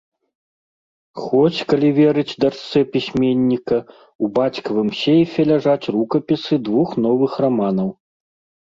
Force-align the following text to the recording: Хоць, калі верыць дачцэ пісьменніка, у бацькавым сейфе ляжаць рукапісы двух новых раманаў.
Хоць, 1.25 1.65
калі 1.73 1.89
верыць 1.99 2.37
дачцэ 2.45 2.79
пісьменніка, 2.97 3.77
у 4.25 4.33
бацькавым 4.39 4.89
сейфе 5.03 5.41
ляжаць 5.55 5.81
рукапісы 5.95 6.55
двух 6.71 7.01
новых 7.07 7.31
раманаў. 7.47 7.89